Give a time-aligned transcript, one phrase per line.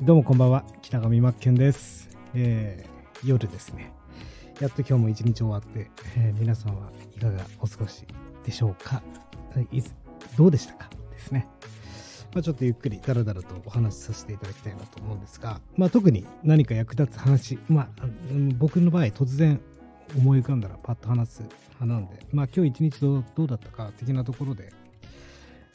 [0.00, 0.62] どうもこんばんは。
[0.80, 3.90] 北上真剣です、えー、夜ですね。
[4.60, 8.06] やっと今日も一日終わって、えー、皆さんはいかがお過ごし
[8.44, 9.02] でしょうか。
[9.72, 9.82] い
[10.36, 10.88] どうでしたか？
[11.10, 11.48] ですね、
[12.32, 18.06] まあ、ちょっとゆっくりだらだらとお話しさせていただきたいなと思うんですが、まあ、特に何か役立つ話、まあ、
[18.56, 19.60] 僕の場合突然
[20.16, 21.42] 思い浮かんだらパッと話す
[21.80, 24.72] 派なんで、まあ、今日一日どうどうだったか的なところで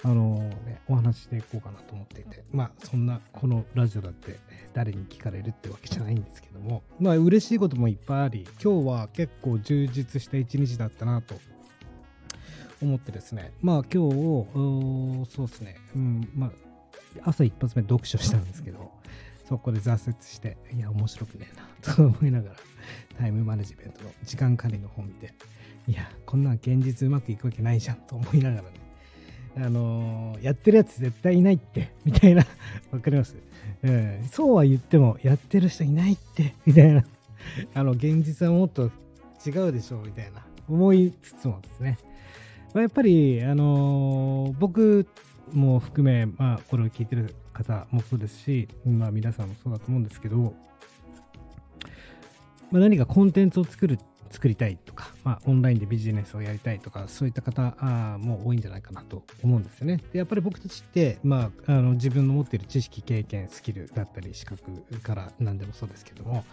[0.05, 4.37] あのね、お話していこうかなと思っていて、まあ、そんな、このラジオだって
[4.73, 11.35] 誰に聞かれるってわけじゃないんですけども、まあ、嬉しいこともいっぱいあり、今日は結構充実した一日だったなと
[12.81, 16.51] 思ってですね、まあ、今日、そうですね、うん、まあ、
[17.23, 18.91] 朝一発目読書したんですけど、
[19.47, 22.55] そこで挫折して、いや、面白くねえなと思いながら、
[23.17, 25.33] タイムマネジメントの時間管理の本見て、
[25.87, 28.82] いや、こんなん現実うまくいくわけないじゃんと思いながらね、
[29.55, 32.45] あのー、やってるやつ絶対いないって、 みたいな、
[32.91, 33.35] わかります、
[33.83, 37.03] うん、そうは言っても、やってる人いないって、 みたいな、
[37.73, 38.91] あの、現実はもっと
[39.45, 41.97] 違うでしょう、みたいな、思いつつもですね、
[42.73, 45.07] まあ、やっぱり、あのー、僕
[45.51, 50.55] も含め、まあ、これを聞いてる方もそうですし、まあ、皆さんもそうだと思うんですけど、
[52.71, 53.97] まあ、何かコンテンツを作るっ
[54.31, 57.75] 作りたいとか、まあ、オンラインでビジネスをやりたいとか、そういった方
[58.17, 59.97] も多いんじゃないかなと思うんですよね。
[60.11, 64.63] でやっぱり僕たちって、まあ、あの自分の持っている知識、経験、スキルだったり、資格
[65.01, 66.45] から何でもそうですけども、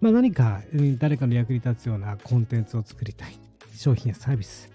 [0.00, 0.62] まあ、何か
[0.98, 3.38] 誰かの役に立つようなコンテンツを作りたい、
[3.74, 4.70] 商品やサービス、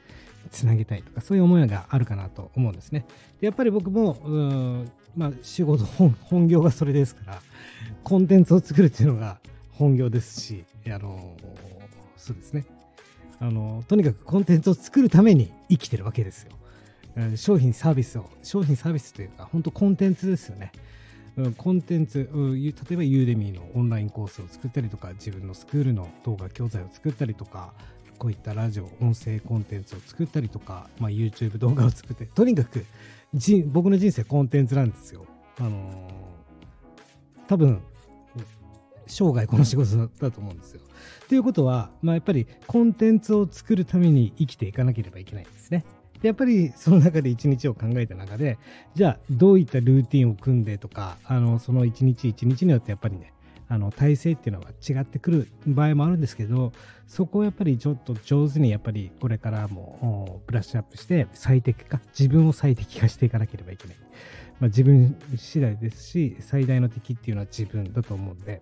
[0.52, 3.06] つなげたいとか、そういう思いがあるかなと思うんですね。
[3.40, 7.42] でやっぱり僕も、うんまあ、仕事本、本業がそれですから、
[8.04, 9.40] コンテンツを作るっていうのが
[9.72, 11.36] 本業ですし、あの
[12.22, 12.66] そうですね。
[13.40, 16.52] あの、とにかくコンテンツを作るために生きてるわけですよ。
[17.36, 20.72] 商品サービスを、商品サービスというか、本当コンテンツですよね。
[21.58, 27.74] コンテンツ、例えばユーデミーのオンラインコースを作ったりとか、自分のスクールの動画教材を作ったりとか、
[28.20, 32.86] こういったラジオ、音声コンテンツを作ったりとか、まあ、YouTube 動画を作って、とにかく
[33.68, 35.26] 僕の人生コンテンツなんですよ。
[35.58, 36.12] あのー、
[37.48, 37.82] 多分、
[39.14, 40.82] 生涯この仕事だと思うんですよ。
[41.28, 45.86] ということは、まあ、やっぱりコンテンツを作るために生きていかなければいけないんですね。
[46.22, 48.58] やっぱりその中で一日を考えた中で、
[48.94, 53.34] じゃあどういったルーティンを組んでとか、あのその一日一日によってやっぱりね、
[53.68, 56.74] あの体制っていうのは違ってくる場合もあるんですけど、
[57.08, 63.98] そこをやっぱりちょっと上手にやっぱりこれからもブラッシュアップして最適化、自分を最適化していかなければいけない。
[64.60, 68.62] まあ、自分次第ですし、最大の敵っていうのは自分だと思うんで、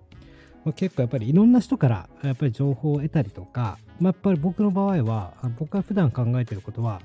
[0.75, 7.01] 結構やっぱりいろんな人からやっぱり情報を得たりとか、まあ、やっぱり僕の場合は、僕が普段考えてることは、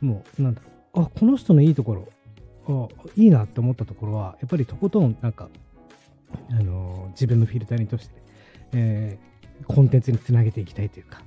[0.00, 0.62] もうなんだ
[0.94, 2.08] ろう、あ、この人のいいところ、
[2.68, 5.48] あいいなって思ったところは、やっぱりとことんなんか、
[6.50, 8.14] あのー、自分のフィルターにとして、
[8.72, 11.22] えー、コンテンツにつなげていきたいというか、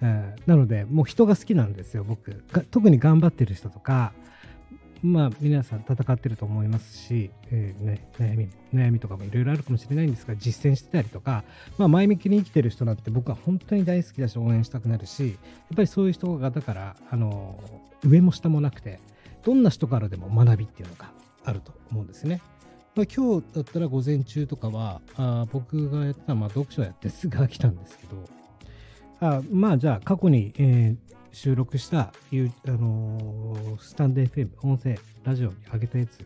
[0.00, 2.44] えー、なので、もう人が好きなんですよ、僕。
[2.70, 4.12] 特に頑張ってる人とか、
[5.02, 11.44] まあ、皆さん戦ってると思いますし、えーね、悩み、悩みとかもいろいろあるかもしれないんですが、実践してたりとか、
[11.78, 15.34] まあ、前向きに生きてる人なんて僕は本当に大好きだし、応援したくなるし、や
[15.74, 17.58] っぱりそういう人が、だから、あの、
[18.04, 18.98] 上も下もなくて、
[19.44, 21.10] どんな人からでも学びっていうのが
[21.44, 22.40] あると思うんですね。
[22.96, 28.24] まあ、今日だったら午前中とかは、あ僕がやったまあ読書やってすぐ飽きたんですけど、
[29.20, 32.12] あまあじゃあ過去に、えー、収録した、あ
[32.70, 36.20] のー、スタンド FM、音声、ラジオに上げたやつ、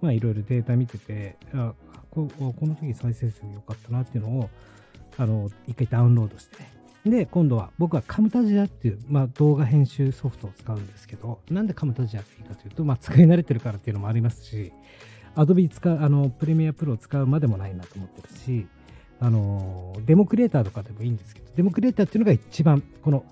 [0.00, 1.74] まあいろいろデータ見てて、あ
[2.10, 4.50] ここの時再生数良かったなっていうのを、
[5.16, 6.56] あの、一回ダウンロードして、
[7.08, 14.72] で、今度は僕はカムタジアっていう、まあ、動画編集ソフトを使うんですけど、なんでカムタジアっていいかというと、まあ、使い慣れてるからっていうのもありますし、
[15.34, 18.66] アドビ使う、あの、プレミアプロを使うまでもないなと思ってるし、
[19.20, 23.24] あの、デモクリエイターとかでもいいんですけど、デモクリエイターっていうのが一番、この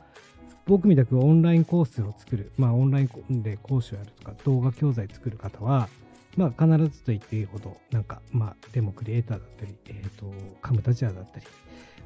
[0.67, 5.89] 僕みたくオンラインコースを作る、まあ、オンラインで講師をやるとか、動画教材作る方は、
[6.37, 11.47] まあ、必ずと言っていいほど、なんか、まあ、デモクリエイターだったり、えっ、ー、と、カムタジアだったり、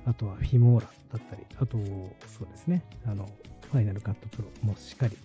[0.07, 1.79] あとはフィモーラだったり、あと、
[2.27, 3.29] そうですね、あの、
[3.73, 5.17] ファイナルカットプロもしっかり、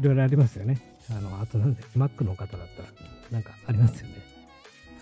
[0.00, 0.80] いろいろありますよね。
[1.10, 2.88] あの、あとなんで、Mac の方だったら、
[3.30, 4.14] なんかありますよね。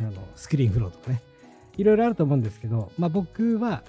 [0.00, 1.22] あの、スクリーンフローとかね。
[1.76, 3.82] いろいろあると思うんですけど、まあ僕は、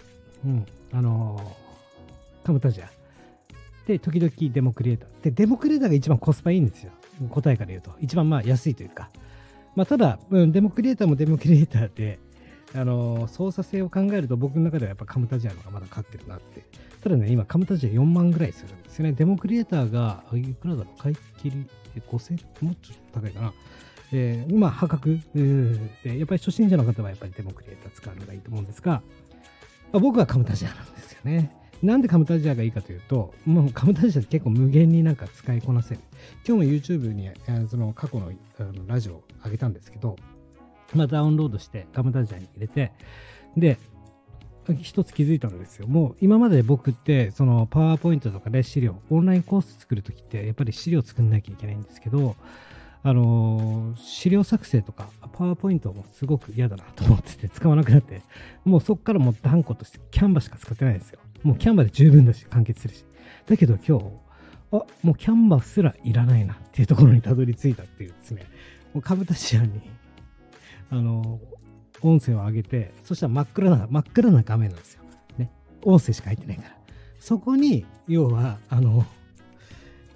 [0.46, 1.56] うん、あの、
[2.44, 2.90] カムタジア、
[3.86, 5.10] で、時々デモクリエイター。
[5.24, 6.92] で、デモクリエイターが一番コスパいいんですよ。
[7.30, 7.92] 答えから言うと。
[8.00, 9.10] 一番まあ安いというか。
[9.76, 12.20] まあ、ただ、うん、デモクリエイターもデモクリエイターで、
[12.74, 16.66] あのー、操作性を考えると僕の中ではやっぱカムタジアのがまだ勝ってるなって。
[17.02, 19.12] ただね、今カムタジア4万ぐらいするんですよね。
[19.14, 21.02] デモクリエイターが、いくらだろう？
[21.02, 21.68] 買い切り
[22.10, 23.54] 5000もうちょっと高いかな。
[24.12, 25.20] えー、まあ、破格
[26.04, 29.02] で、やっぱり初心者の方はやっぱりデモクリエイター使うのがいいと思うんですが、
[29.92, 31.52] まあ、僕はカムタジアなんですよね。
[31.86, 36.02] なんでカムタジアがいいかというと、もうカムタジアって結構無限になんか使いこなせる。
[36.48, 37.30] 今日も YouTube に
[37.70, 40.16] その過去のあのラジオを上げたんですけど、
[40.94, 42.92] まあ、ダウンロードしてカムタジアに入れて、
[43.56, 43.78] で、
[44.82, 45.88] 一つ気づいたんですよ。
[45.88, 52.36] もう今まで僕って、そのパワーポイントとかで資料、オンラインコース作るときって、やっぱり資料作んなきゃいけないんですけど、
[53.04, 58.24] あの、資料作成とか、パワーポイントもすごく嫌だなと思ってて、使わなくなって、
[58.64, 61.20] もうそっからもう断固としてキャンバしか使ってないんですよ。
[61.46, 63.06] もうキャンバで十分だし、完結するし。
[63.46, 64.06] だけど今日、
[64.72, 68.48] あ、もうキャンバすらいらないなっていうところにたどり着いたっていうですね、
[68.94, 69.82] もうカブタシアンに、
[70.90, 71.40] あの
[72.02, 75.04] 音声を上げて、そしたら真っ暗な、真っ暗な画面なんですよ。
[75.38, 75.52] ね。
[75.84, 76.78] 音声しか入ってないから。
[77.20, 79.06] そこに、要は、あの、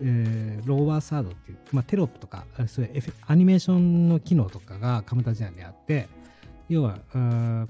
[0.02, 6.08] えー、ローワーサードっていう、まあ、テロップとか、そういうアニメーションの機能とかがカムタジアンにあって、
[6.69, 7.00] 要は、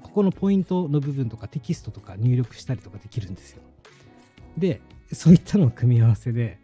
[0.02, 3.62] ここのポイントの部分とかテキストとか入力したりとかできるんですよ。
[4.58, 4.82] で、
[5.14, 6.60] そういったの組み合わせで、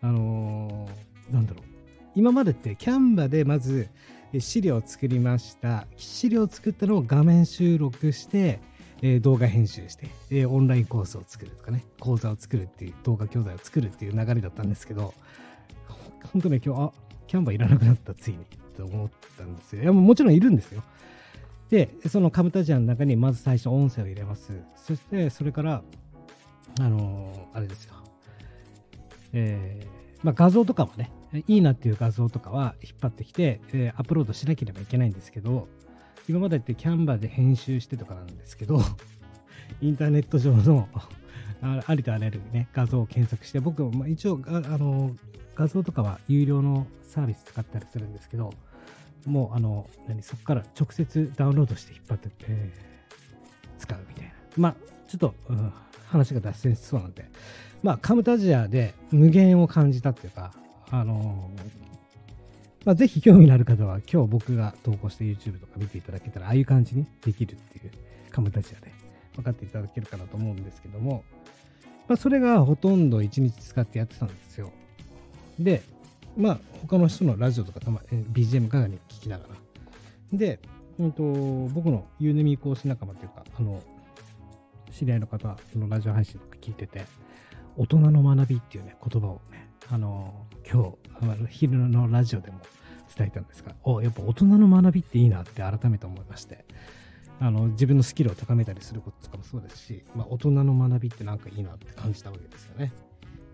[0.00, 1.64] あのー、なんだろう。
[2.14, 3.88] 今までってキャンバでまず、
[4.38, 5.86] 資料を作りました。
[5.96, 8.60] 資料を作ったのを画面収録して、
[9.20, 9.96] 動画編集し
[10.28, 15.14] て、オンラインコースを作るとかね、講座を作るっていう、動画教材を作るっていう流れだったんですけど、
[16.32, 16.92] 本当ね、今日、あ、
[17.26, 18.38] キャンバいらなくなった、ついに、
[18.76, 19.82] と思ったんですよ。
[19.82, 20.82] いや、もちろんいるんですよ。
[21.70, 24.52] で、そのカムタジアの中にまず最初音声を入れます。
[24.76, 25.82] そして、それから、
[26.80, 27.94] あのー、あれですよ。
[29.32, 31.12] えー、まあ、画像とかもね、
[31.46, 35.68] いいなっていう画像とかは引っ張ってきて、えー、アップロードしなければいけないんですけど、
[36.28, 38.80] 今までってキャンバーで編集してとかなんですけど、
[39.80, 40.88] インターネット上の
[41.60, 45.14] ありとあらゆる、ね、画像を検索して、僕も、一応あの
[45.54, 48.52] 画像とかは有料のサービス使ったりするんですけど、
[49.26, 52.46] もうあの何そこから直接ダウンロードして引っ張ってって、
[53.78, 54.32] 使うみたいな。
[54.56, 54.74] まあ、
[55.06, 55.72] ちょっと、うん、
[56.06, 57.24] 話が脱線しそうなんで、
[57.82, 60.52] まあ、カムタジアで無限を感じたっていうか、
[60.90, 61.50] あの
[62.84, 67.90] まあ、ぜひ興味のある方は今日僕が投稿した YouTube とか見ていただけたらああいう感じにできるっていう
[68.30, 68.92] カムタジアで
[69.36, 71.22] 分かっていただけるかなと思うんですけども、
[72.08, 74.72] まあ、それがほとんど1日使ってやってたんですよ。
[75.58, 75.82] で、
[76.38, 80.38] まあ他の人のラジオとかたま BGM かがに聞きながら。
[80.38, 80.60] で、
[80.98, 81.22] うんと、
[81.74, 83.82] 僕のユーネミー講師仲間というか、あの、
[84.90, 87.04] 知り合いの方のラジオ配信とか聞いてて、
[87.76, 90.94] 大人の学びっていうね、言葉をね、あの、今
[91.46, 92.60] 日、昼のラジオでも
[93.16, 96.64] 伝えたんですが、おやっぱ大人の学びっていいなって改めて思いまして、
[97.40, 102.92] あの自分のスキルを高めたりすることとかもそうですし、まあ、大人の学びってなんかいいなって感じたわけですよね。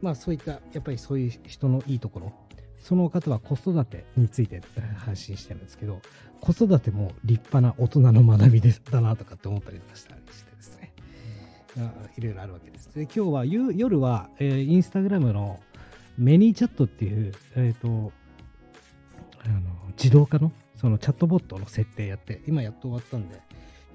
[0.01, 2.33] まあそういった、やっぱりそういう人のいいところ、
[2.85, 4.61] その方は子育てについて
[4.99, 6.03] 発信してるんですけど、
[6.43, 10.93] 子育ても立派な大人の学びでだなとかって思ったりとかしたりしてですね、
[12.19, 12.95] いろいろあるわけです。
[12.95, 15.61] で今日は夜は、えー、インスタグラムの
[16.19, 18.13] メニーチャットっていう、えっ、ー、と、
[19.47, 19.61] あの
[19.97, 23.41] 自動化のそのチャットボットの設定やって、今やっと終わったんで、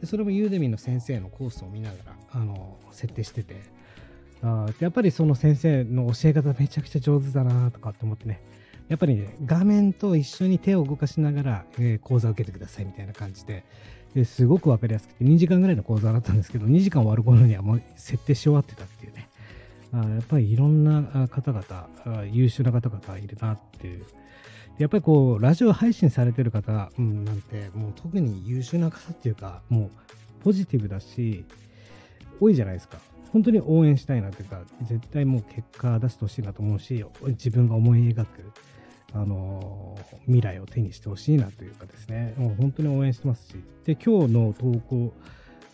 [0.01, 3.61] でそれもユーデミの先生のコースを見ながら、あの、設定してて、
[4.41, 8.41] あやっぱりその先生の教え方めちゃくちゃ上手だなとかって思ってね、
[8.89, 13.63] やっぱりね、画面と一緒に手を動かしながら、えー、講座を受けてくださいみたいな感じで、
[14.15, 19.29] ですごくわかりやすくて、2時間ぐらいの講座だったんですけど、2時間終わる頃にはもう設定し終わってたっていうね。
[19.91, 24.05] あやっぱりいろんな方々、優秀な方々いるなっていう。
[24.79, 29.89] やっぱりこう、ラジオ配信されてる方、うん、なんて、もう特に優秀な方っていうか、もう
[30.43, 31.45] ポジティブだし、
[32.39, 32.97] 多いじゃないですか。
[33.31, 38.51] 本当に応援したいなというか、絶対もう結果出してほしいなと思うし、自分が思い描く、
[39.13, 45.13] あの、未来を手にしてほしいなというかですね、もう本当に応援してますし、で、今日の投稿、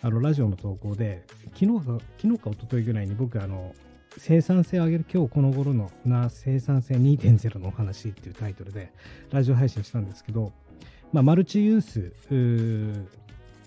[0.01, 1.23] あのラジオの投稿で、
[1.53, 3.75] 昨日か、昨日か一昨日ぐらいに僕、あの、
[4.17, 8.91] 生産性を上げる今日この頃のな生産性2.0のお話っていうタイトルで
[9.31, 10.53] ラジオ配信したんですけど、
[11.11, 12.13] まあ、マルチユース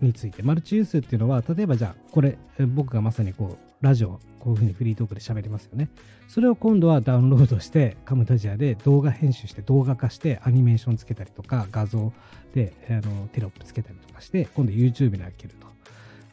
[0.00, 0.42] について。
[0.42, 2.38] マルチユースっていうのは例えばじゃあこれ
[2.74, 5.88] 僕がまさにこうラジオこういうふうにフリートークで喋りますよね。
[6.28, 12.12] それを今度はダウンロードしてカムタジアで動画編集して動画化してアニメーションつけたりとか画像
[12.54, 15.68] であのテロップつけたりとかして今度 YouTube に開けると。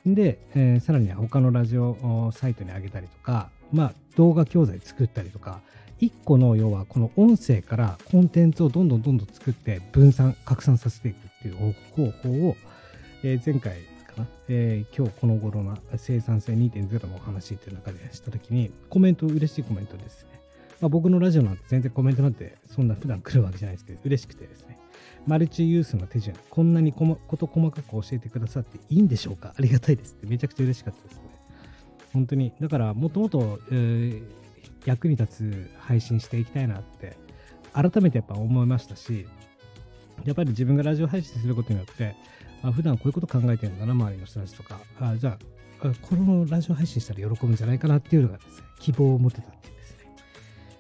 [0.06, 5.62] で、えー、さらには他のラジオサイトに上げたりとかまあ、動画教材作ったりとか、
[6.02, 12.56] 1個の要はこの音声からコンテンツをどんどんどんどん作って分散、拡散させていくっていう方法を、
[13.24, 13.78] えー、前回
[14.16, 20.40] かな、えー、今日この頃の生産性2.0のお話っていう中でしたときに、コメント、嬉しいコメントですね。
[20.82, 24.78] まあ、僕のラジオなんて全然コメントなんてそんな普段来るわけじゃないですけど、嬉しくてですね。
[25.26, 29.54] マルチユースの手順、こんなにこ事細かく教えてくださっていいんでしょうか？
[29.58, 31.22] ありがたいですってめちゃくちゃ嬉しかったですね。
[32.14, 32.54] 本当に。
[32.60, 34.24] だから、もともと、えー、
[34.86, 37.18] 役に立つ配信していきたいなって、
[37.74, 39.28] 改めてやっぱ思いましたし、
[40.24, 42.16] やっぱり自分がラジオ配信することによって、
[42.64, 45.38] あ普段こういうこと考えてるんだな、周りの人たちとか、あじゃ
[45.82, 49.96] あ、このラジオ配信したら喜ぶんじゃないかなっていうのがですね、希望を持てたっていうです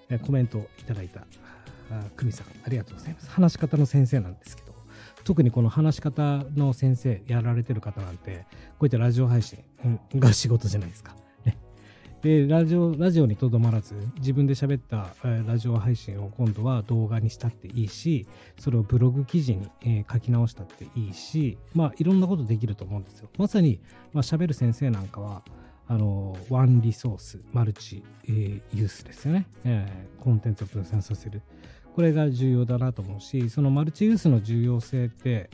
[0.09, 1.25] ね、コメントをいただいた、
[2.17, 3.29] 久美さん、ありがとうございます。
[3.29, 4.73] 話し方の先生なんですけど、
[5.23, 8.45] 特にこの話し方の先生やられてる方なんて、
[8.79, 9.63] こういったラジオ配信
[10.15, 11.15] が仕事じゃないですか。
[12.25, 15.13] で、ラジオ、ラジオにとどまらず、自分で喋った、
[15.45, 18.25] ラジオ配信を今度は動画にしたっていいし、
[18.57, 23.29] それをブログ記事に、え、書き直したっていいし、まあ、いろんなことできると思うんですよ。
[23.37, 23.79] まさに、
[24.11, 25.43] まあ、喋る先生なんかは、
[25.87, 30.23] あの、ワンリソース、マルチ、えー、ユースですよね、えー。
[30.23, 31.43] コンテンツを分散させる。
[31.93, 35.51] これが重要だなと思うし、そのマルチユースの重要性って、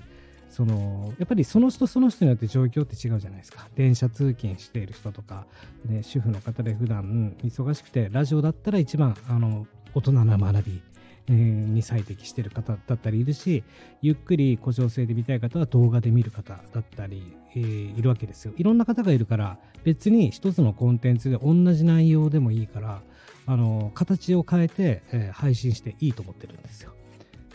[0.51, 5.46] そのやっぱりその人その人によって状況って違うじゃないですか電車通勤している人とか、
[5.86, 9.65] ね、主婦の方で普段忙しくてラジオだったら一番あの
[9.96, 10.81] 大人な学び
[11.29, 13.63] えに最適してる方だったりいるし
[14.01, 23.01] ゆっくり故障性で見たい方は動画で見る方だったり、えー、いるわけですよいろんな方がいるから別に一つのコンテンツで同じ内容でもいいから
[23.46, 26.93] あの形を変えて、えー、配信していいと思ってるんですよ。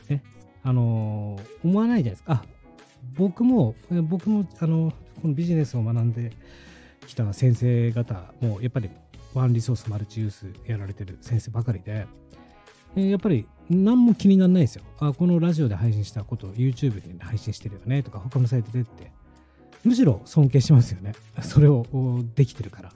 [0.08, 0.22] ね
[0.64, 2.32] あの、思わないじゃないですか。
[2.32, 2.44] あ
[3.14, 6.32] 僕も、僕も、あの、このビジネスを学んで
[7.06, 8.90] きた先生方も、やっぱり
[9.34, 12.06] ワンリソースマルチユースやられてる先生ばかりで、
[12.94, 14.84] やっぱり何も気にならないですよ。
[14.98, 19.12] あ、このラジオで配信したことを YouTube で配信してるよねとか、他のサイトでって。
[19.84, 21.12] むしろ尊敬しますよね。
[21.42, 21.84] それを
[22.34, 22.92] できてるから。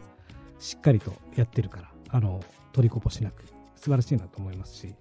[0.58, 1.90] しっかりとやってるから。
[2.08, 3.44] あの、取りこぼしなく。
[3.76, 4.86] 素晴らしいなと思いますし。
[4.86, 4.94] で、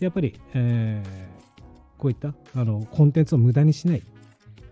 [0.00, 1.60] やっぱり、えー、
[1.98, 4.02] こういったあのコンテンツを無駄にしない。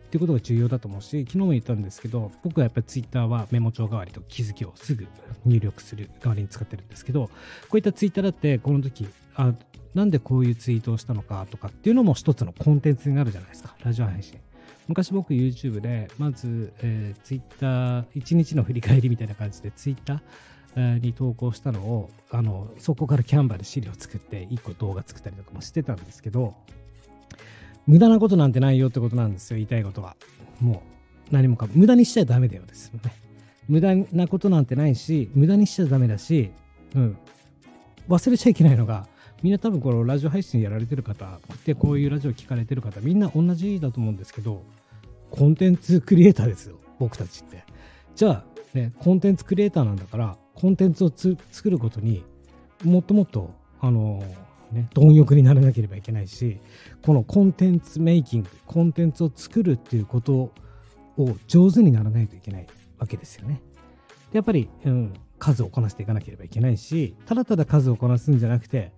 [0.08, 5.06] っていうことが重要だと思うし、昨日も言ったんですけど、僕はやっぱり Twitter はメモ帳代わりと気づきをすぐ
[5.44, 7.32] 入力する代わりに使ってるんですけど、こ
[7.74, 9.52] ういった Twitter だって、この時、あ、
[9.94, 14.38] なんでこういうツイートをしたのかとかっていうのも一つのコンテンツになるじゃないですか、ラジオ配信。
[14.86, 20.22] 昔僕 YouTube で、まず、えー、Twitter、1日の振り返りみたいな感じで Twitter
[20.74, 26.54] に投稿したのを、あの、そこからキャンバーで資料作って、1個動画作ったりとかもしてたんですけど、
[27.88, 30.14] 無駄なことなんてないよってことなんですよ、言いたいことは。
[30.60, 30.82] も
[31.30, 31.72] う、何もかも。
[31.74, 33.12] 無駄にしちゃダメだよですよね。
[33.66, 36.50] 無駄なことなんてないし、無駄にしちゃダメだし、
[36.94, 37.18] うん。
[38.06, 39.08] 忘れちゃいけないのが、
[39.42, 44.62] みんな多分このラジオ配信やられてる方、でこういうラジオ聞かれてる方、みんな同じだと思うんですけど、
[45.30, 47.64] コンテンツクリエイターですよ、僕たちって。
[48.14, 52.22] じゃあ、ね、コンテンツクリエイターなんだから、コンテンツを作ることに
[52.84, 56.60] もっともっと、あのーね、貪欲にならなければいけないし、
[57.02, 60.52] このコンテンツメイキング、コンテンツを作るっていうこと
[61.16, 62.66] を上手にならないといけない
[62.98, 63.62] わけですよね。
[64.30, 68.92] でやっぱり、うん、数をこなしていかなければいけないし、ただただ数をこなすんじゃなくて、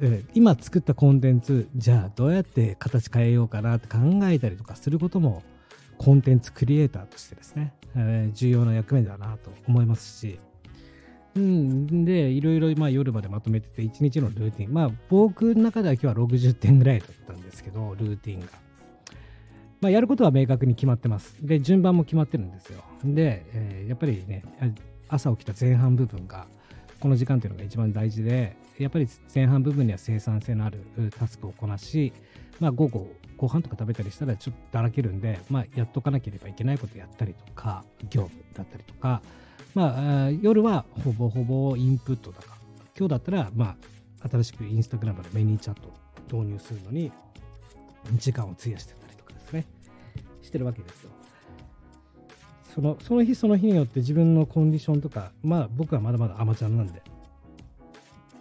[0.00, 5.42] うん、今作ったコンテンツ、じゃあどうやって形変えようかなって考えたりとかすることも、
[5.98, 10.38] コンテンツクリエイターとしてですね、えー、重要な役目だなと思いますし、
[11.36, 14.72] うん、で、いろいろまあ夜までまとめてて、1日のルーティン。
[14.72, 18.46] まあ僕の中では今日は60点ぐらいだったんですけど、ルーティンが。
[19.80, 21.36] まあやることは明確に決まってます。
[21.40, 22.82] で、順番も決まってるんですよ。
[23.04, 24.44] で、えー、やっぱりね、
[25.08, 26.46] 朝起きた前半部分が、
[26.98, 30.80] この時間っていうのが一番大事で、やっぱり前半部分には生産性のある
[31.18, 32.12] タスクをこなし、
[32.58, 39.22] まあ午後、ご飯とか食べたりしたらちょっとだらけるんで、まあやっとかなければいけないことやったりとか、業務だったりとか、
[39.74, 42.56] まあ、夜はほぼほぼインプットだか
[42.98, 43.76] 今日だったら、ま
[44.22, 47.12] あ、新しくインスタグラムでメニーチャットを導入するのに
[48.14, 49.66] 時間を費やしてたりとかですね、
[50.42, 51.10] してるわけですよ。
[52.74, 57.02] そのその日その日によって自分のコンディションとか、まあ僕はまだまだアマチュアなんで、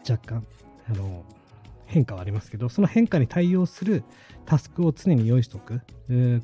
[0.07, 0.45] 若干、
[0.87, 1.23] あの、
[1.89, 4.03] 変化はありますけど、その変化に対応する
[4.45, 5.81] タスクを常に用意しておく。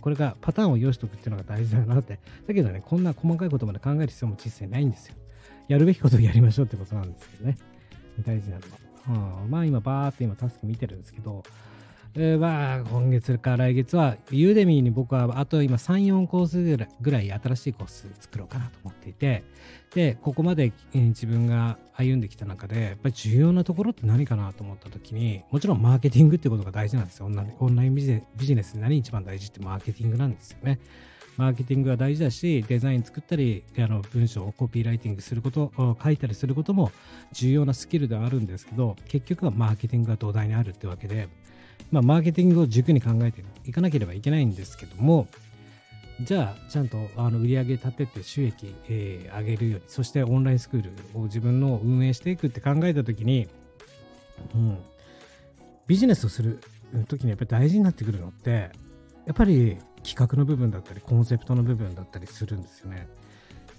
[0.01, 2.19] これがパターンを用意しておくっていうのが大事だなって。
[2.47, 5.15] だけどね、こんな細かいことまで考える必要も実際ないんですよ。
[5.67, 7.57] やるべきことをやりましょうってことなんですけどね。
[8.25, 8.61] 大事なの
[9.13, 9.43] は。
[9.43, 11.43] うん、まあ今バーって今タスク見てるんですけど、
[12.17, 19.43] えー、まあ今月か来月はユーデミーに僕はあと今3、4コースぐらい新しいコース作ろうかなと思っていて、
[19.93, 27.25] で、ここまで、自分が歩んできた中で、やっぱり重要なところって何かなと思った時に、もちろんマーケティングってことが大事なんですよ。
[27.25, 30.79] オンラインビジネスで何一番大事ってマーケティングなんですよね。
[31.37, 36.91] マーケティングが大事だし、デザイン作ったり、あの文章をコピーライティングすること、書いたりすることも
[37.33, 41.27] 重要なスキルではあるんですけど、結局はマーケティングが土台にあるってわけで、
[41.91, 45.27] まあ、マーケティングを軸に考えていかなければいけないんですけども、
[46.21, 53.47] じゃあ、ちゃんとあの売り上げ立てて収益、えー、上げるように、そしてオンラインスクールを自分の運営していくって考えたときに、
[54.53, 54.77] うん、
[55.87, 56.61] ビジネスをする
[57.07, 58.71] 時にやっぱり大事になってくるのって、
[59.25, 63.07] やっぱり企画の部分だったり、コンセプトの部分だったりするんですよね。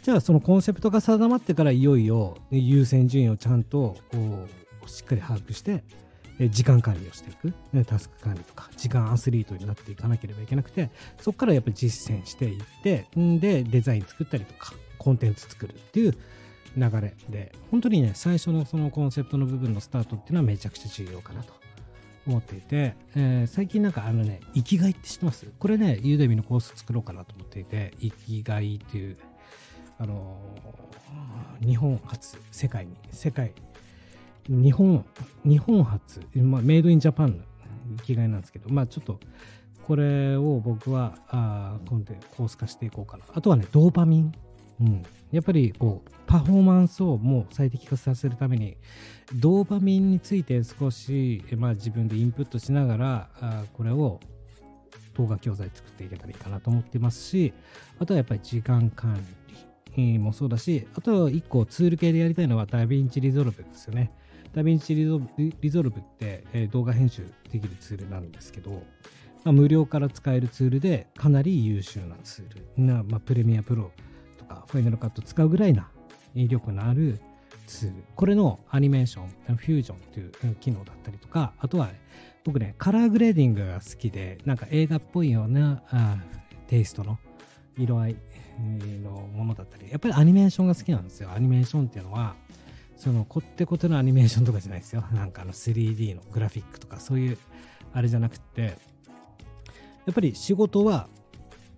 [0.03, 4.47] じゃあ、そのコンセプトが定まってから、いよいよ優先順位をちゃんとこ
[4.85, 5.85] うしっかり把握して、
[6.39, 7.53] 時間管理をしていく、
[7.85, 16.13] タスク管理とか、時間アスリートになっていかなければいけなくて、そこからやっぱり実践していって、んで、デザイン作ったりとか、コンテンツ作るっていう
[16.77, 21.55] 流れで、本当にね、最初のそのコンセプトの部分のスタートっていうのはめちゃくちゃ重要かなと。
[22.29, 25.47] 思っていて、えー、最近なんかあのね、生きがいって知ってます？
[25.61, 29.17] これね、ユーデミのコース作ろうかなと思っていて、生きがいっていう、
[29.97, 33.53] あのー、日本初、世界に、世界
[34.49, 35.05] 日本、
[35.45, 37.45] 日本初、まあ、メイドインジャパンの
[37.99, 39.19] 生きがいなんですけど、まあちょっと、
[39.87, 43.25] これを僕は、あ今度コース化していこうかな。
[43.33, 44.33] あとはね、ドーパミン。
[44.81, 45.03] うん。
[45.33, 48.77] やっぱり、こう、パフォーマンスをもう最適化させるために、
[49.35, 54.21] ドーパミンについて少し、まあ自分でインプットしながら、あこれを
[55.15, 57.53] 動画教材作っていけたらいいかなと思ってますし、
[57.99, 59.19] あとはやっぱり時間管
[59.97, 64.13] 理もそうだし、あとは1個ツール系でやりたいのは DaVinci Resolve ですよね。
[64.57, 65.21] DaVinci Reso
[65.61, 68.71] Resolve って、えー、動画編集できるツールなんですけど、
[69.45, 73.93] まあ、無料から使えるツールでかなり優秀なツールな、まあ、 Premiere Pro
[74.39, 75.91] とか Final Cut 使うぐらいな
[76.35, 77.21] 威力のある
[77.67, 78.05] ツール。
[78.15, 81.91] これのアニメーション、フュージョンという機能だったりとか、あとは、
[82.45, 86.17] 僕ね、カラーグレーディングが好きで、なんか映画っぽいようなあ
[86.67, 87.19] テイストの
[87.77, 88.17] 色合い
[89.03, 91.31] のものだったり、やっぱりアニメーションが好きなんですよ。
[91.35, 92.37] アニメーションっていうのは、
[92.97, 95.05] そのこってことのアニメーションとかじゃないですよ。
[95.15, 97.39] なんかあの 3D のグラフィックとかそういう
[97.93, 98.73] あれじゃなくて、や
[100.11, 101.09] っぱり仕事は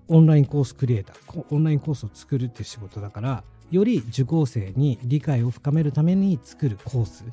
[0.08, 7.24] オンラインコースクリエイター、オンラインコースを作るっていう仕事だから、より受講生に理解を深めるために作るコース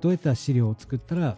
[0.00, 1.36] どういった資料を作ったら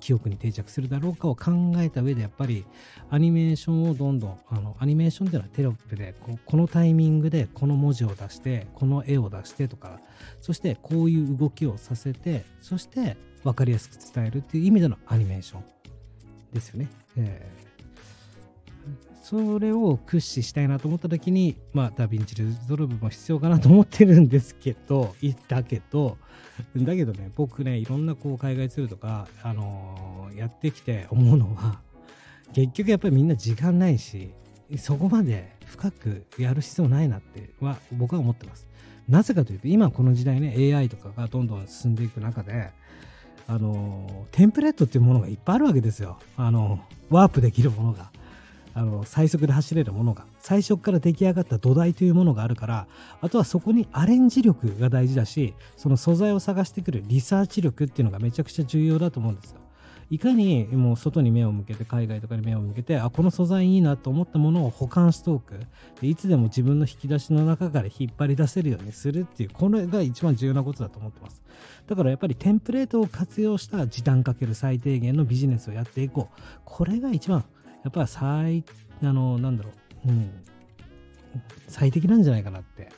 [0.00, 2.66] 記憶に定着するだろうかを考えた上でやっぱり
[3.10, 10.00] アニメーションをどんどんあのアニメーションっていうのはテロップでこのタイミングでこの文字を出してこの絵を出してとか
[10.42, 15.64] そしてこういう動きをさせてそして分かりやすく伝えるっていう意味でのアニメーション
[16.52, 16.88] ですよね。
[17.16, 17.46] え
[19.28, 26.16] それを駆使したいなと思った時に、まあ、 DaVinci Resolve も必要かなと思ってるんですけど、言ったけど、
[26.74, 31.78] だけどね、僕ね、いろんなこう海外ツールとか、あのー、やってきて思うのは、
[32.54, 34.30] 結局やっぱりみんな時間ないし、
[34.78, 38.66] そこまで深くやる必要ないなっては僕は思ってます。
[39.10, 42.70] なぜかというと、今この時代ね、AI とかがどんどん進んでいく中で、
[43.46, 46.18] あのー、テンプレートっていうものがいっぱいあるわけですよ。
[46.38, 48.10] あのー、ワープできるものが。
[48.78, 52.86] あの最速で走れるものが最初から出来上がった土台というものがあるから
[53.20, 59.58] あとはそこにアレンジ力が大事だしその素材を探してくるリサーチ力っていうのがめちゃくちゃ重要だと思うんですよ。
[60.10, 65.60] いかにもう外に目を向けて海外とかに目を向けてあこの素材いいなと思ったものを保管しておく。
[66.00, 71.42] でいつでも自分の引き出しの中から引っ張り出せるようにするっていうこれが一番重要なことだと思ってます。
[71.86, 76.40] だからやっぱりテンプレートを活用した時短かける最低限のビジネスをやっていこう。
[76.64, 77.44] これが一番
[77.88, 78.64] やっぱ最
[79.02, 79.70] あの、なんだろ
[80.04, 80.30] う、うん、
[81.68, 82.90] 最適なんじゃないかなって、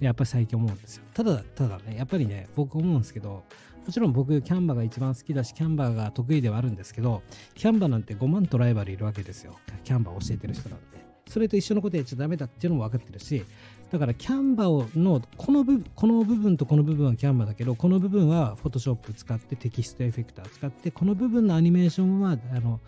[0.00, 1.02] やっぱり最近思うんですよ。
[1.12, 3.44] ただ、ただね、やっぱりね、僕思うんですけど、
[3.86, 7.22] もちろん僕、キャンバーが一番好きだし、キャンバーが得意ではあるんですけど、
[7.54, 9.58] キャンバーなんて5万とライバルいるわけですよ。
[9.84, 11.04] キャンバーを教えてる人なんで。
[11.26, 13.44] それと一緒のことやっちゃダメだっていうのも分かってるし、
[13.90, 22.80] だからキャンバーのこの部この部分とこの部分はキャンバーだけど、この部分は Photoshop 使ってテキストエフェクター使って、この部分のアニメーションはあの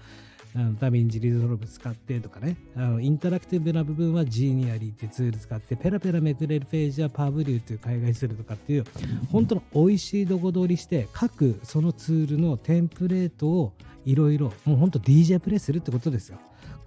[0.56, 8.84] あの DaVinci Resolve 使ってとかね、あのインタラクティブな部分は Genially ってツール使って、ペラペラめくれるページは Publuu という海外ツールとかっていう、
[9.30, 13.74] 本当の美味しいどこ取りして、各そのツールのテンプレートを
[14.06, 16.38] いろいろ、もう本当 DJ プレイするってことですよ。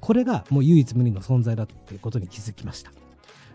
[0.01, 2.91] これがもう唯一無二の存在だっていうことに気づきました。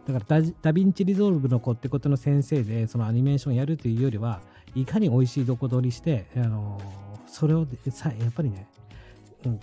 [0.07, 4.43] だから DaVinci Resolve の子ってことの先生で、そのアニメーションやるというよりは、
[4.77, 6.81] いかに美味しいどこ取りして、あの
[7.27, 8.69] それをさやっぱりね、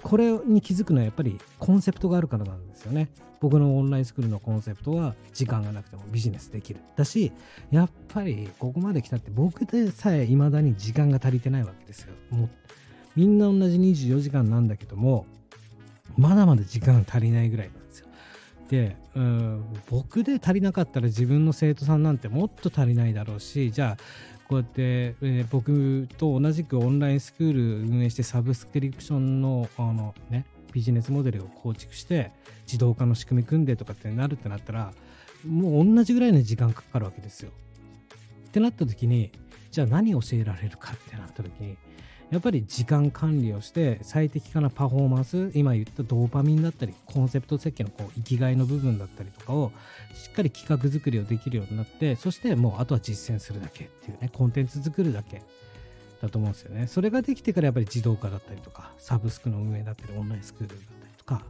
[0.02, 3.10] これに気づくのはやっぱりコンセプトがあるからなんですよね。
[3.39, 6.80] 僕のオンラインスクールのコンセプトは時間がなくてもビジネスできる。
[6.96, 7.32] だし、
[7.72, 12.13] やっぱりここまで来たって僕でさえ未だに時間が足りてないわけですよ。
[12.30, 12.50] もう
[13.15, 15.26] みんな同じ24時間なんだけども、
[16.17, 18.08] まだまだ時間足りないぐらいなんですよ。
[18.70, 24.04] で、うん、僕で足りなかったら自分の生徒さんなんてもっと足りないだろうしじゃあ
[24.52, 32.34] こうやって、えー、僕と同じくオンラインスクール運営してサブスクリプションのあの、ね、ビジネスモデルを構築して
[32.66, 34.92] 自動化の仕組み組んでとかってなるってなったら
[35.48, 37.52] もう同じぐらいの時間かかるわけですよ。
[38.48, 39.32] ってなった時に
[39.72, 41.78] じゃあ何教えられるかってなった時に
[42.32, 49.72] やっぱり時間管理をして最適化なパフォーマンス今言ったドーパミンだったりコンセプト設計のこう生きがいの部分だったりとかを
[50.13, 55.44] しっかり企画作りをできるようになってそしてもうあとは実践するだけっていうねコンテンツ作るだけ
[56.22, 56.88] だと思うんですよね。
[56.88, 61.44] それができてからやっぱり自動化だったりとかサブスクの運営だったりオンラインスクールだったりとか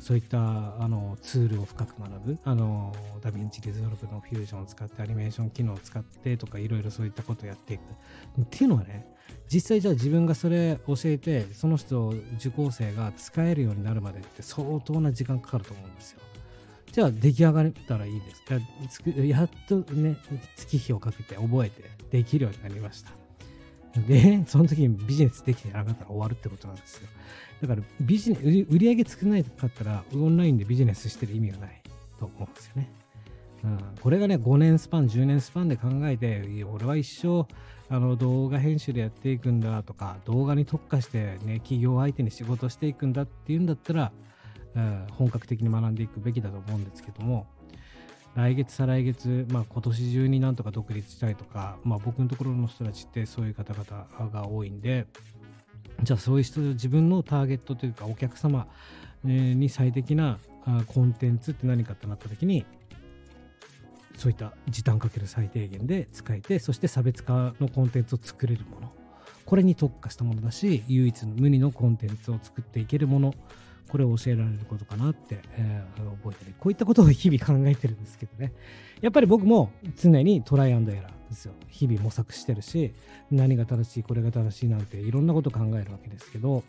[0.00, 7.82] そういったあのツールを深く学ぶあの DaVinci Resolve のフュージョンを使ってアニメーション機能を使ってとかいろいろそういったことをやっていく。
[8.40, 9.06] っていうのはね
[9.52, 16.20] 実際じゃあ自分がそれ教えてその人受講生が使えるようになるまでって相当な時間かかると思うんですよ。
[16.90, 20.16] じゃあ出来上がったらいいですやっとね
[20.56, 23.12] 月日をかけて覚えてできるようになりました。
[24.06, 27.08] で、その時にビジネスできてなかったら終わるってことなんですよ。
[27.60, 31.80] だからビジネ、売り上げ少ないかったらオンラインでビジネスしてる意味がない
[32.18, 32.90] と思うんですよね。
[33.64, 37.46] うん、これがね、5年スパン、10年スパンで考えて、俺は一生
[37.88, 44.12] あの動画編集でやっていくんだとか、動画に特化してね、企業相手に仕事していくんだっていうんだったら、
[44.74, 47.46] うん、本格的に学んでいくべきだと思うんですけども、
[48.34, 55.06] 来月、再来月、まあ、今年中になんとか独立したいとか、まあ、僕のところの人たちってそういう方々が多いんで、
[56.02, 58.66] じゃあそういう人、自分のターゲットというかお客様
[59.22, 60.38] に最適な
[60.86, 62.64] コンテンツって何かってなった時に、
[64.22, 68.92] そういった時短かける最低限で使えて、そして差別化のコンテンツを作れるもの。
[69.44, 73.34] これに特化したものだし、唯一無二のコンテンツを作っていけるもの。
[73.88, 76.54] これを教えられることかなって、えー、覚えてる。
[76.60, 78.52] こういったことを日々考えてるんですけどね。
[79.00, 81.54] やっぱり僕も常にトライアンドエラーですよ。
[81.66, 82.94] 日々模索してるし、
[83.32, 86.62] 何が正しい、これが正しいなんていろんなこと考えるわけですけど、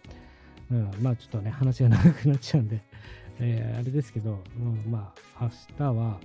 [0.72, 2.82] うん、まあちょっとね、話が長くなっちゃうんで、
[3.40, 6.20] えー、あれですけど、うん、まあ明日は、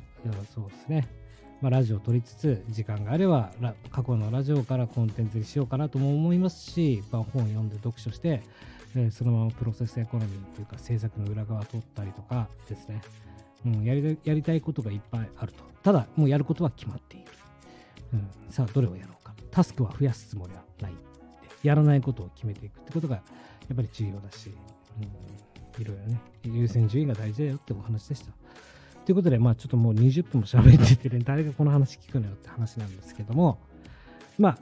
[0.54, 1.17] そうですね。
[1.60, 3.50] まあ、ラジオを撮りつつ、時間があれば、
[3.90, 8.42] 過去のラジオからコンテンツにしようかなとも思いますし、まあ、本を読んで読書して、
[8.96, 13.02] えそのままプロセスエコノミーというか制作の裏側を取ったりとかですね、
[13.66, 15.64] うん、やりやりたいことがいっぱいあると。
[15.82, 17.26] ただ、もうやることは決まっている。
[18.14, 19.34] うん、さあ、どれをやろうか。
[19.50, 20.92] タスクは増やすつもりはない。
[21.62, 23.22] やらないことを決めていくってことがや
[23.72, 24.54] っぱり重要だし、
[24.98, 28.32] うん、いろいろね、優先順位が大事だよってお話でした。
[29.08, 33.58] ということで、まあちょっともう20分も喋っててね、 誰がこの話聞くのよって話なんですけども、
[34.38, 34.58] ま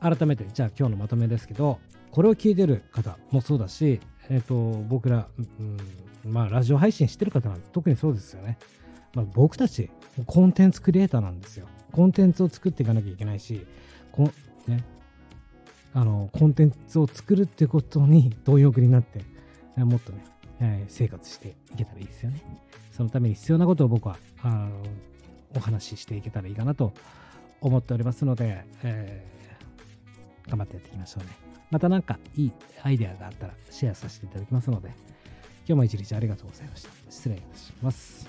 [0.00, 1.78] あ、改めて、じゃあ今日のまとめですけど、
[2.10, 4.54] これを聞いてる方もそうだし、えっ、ー、と、
[4.88, 8.56] 僕ら、うん、まあ、ラジオ配信してる方は特にそうですよね。
[9.14, 9.90] まあ、僕たち、
[10.24, 11.66] コンテンツクリエイターなんですよ。
[11.92, 13.66] コンテンツを作っていかなきゃいけないし、
[14.10, 14.30] こ
[14.68, 14.82] ね、
[15.92, 19.20] あの、コンテンツを作るってことに貪欲になって、
[19.76, 20.24] もっとね、
[20.60, 22.42] えー、生活していけたらいいですよね。
[23.00, 24.68] そのために必要なことを僕は、あの
[25.56, 26.92] お話ししていけたらいいかなと
[27.62, 31.30] 思っておりますので、えー、頑張ってやっていきましょうね。
[31.70, 34.96] また何かいいアイデアがあったらシェアさせていただきますので、今
[35.68, 36.90] 日も一日ありがとうございました。
[37.08, 38.28] 失礼いたします。